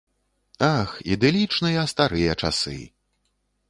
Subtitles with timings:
[0.79, 2.77] Ах, ідылічныя старыя часы!